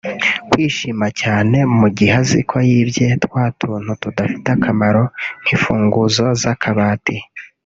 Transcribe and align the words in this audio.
Kwishima 0.49 1.07
cyane 1.21 1.57
mu 1.77 1.87
gihe 1.97 2.13
aziko 2.21 2.55
yibye 2.69 3.07
twa 3.23 3.43
tuntu 3.59 3.91
tudafite 4.01 4.47
akamaro 4.55 5.03
nk’imfunguzo 5.41 6.25
z’akabati 6.41 7.15